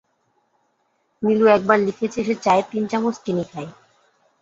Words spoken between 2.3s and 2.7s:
চায়ে